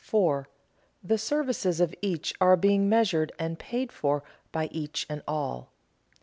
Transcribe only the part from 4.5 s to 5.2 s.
by each